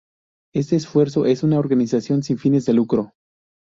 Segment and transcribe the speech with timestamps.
[0.51, 3.11] Este esfuerzo es una organización sin fines de lucro.